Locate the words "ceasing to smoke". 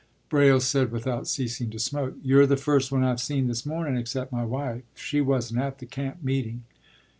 1.27-2.15